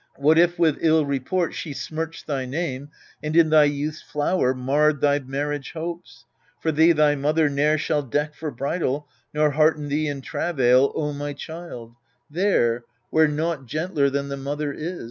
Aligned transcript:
What 0.15 0.39
if 0.39 0.57
with 0.57 0.79
ill 0.81 1.05
report 1.05 1.53
she 1.53 1.73
smirched 1.73 2.25
thy 2.25 2.47
name, 2.47 2.89
And 3.21 3.35
in 3.35 3.51
thy 3.51 3.65
youth's 3.65 4.01
flower 4.01 4.55
marred 4.55 4.99
thy 4.99 5.19
marriage 5.19 5.73
hopes. 5.73 6.25
For 6.59 6.71
thee 6.71 6.91
thy 6.91 7.13
mother 7.13 7.49
ne'er 7.49 7.77
shall 7.77 8.01
deck 8.01 8.33
for 8.33 8.49
bridal, 8.49 9.07
Nor 9.31 9.51
hearten 9.51 9.89
thee 9.89 10.07
in 10.07 10.21
travail, 10.21 10.91
O 10.95 11.13
my 11.13 11.33
child, 11.33 11.93
There, 12.31 12.83
where 13.11 13.27
naught 13.27 13.67
gentler 13.67 14.09
than 14.09 14.29
the 14.29 14.37
mother 14.37 14.73
is. 14.73 14.99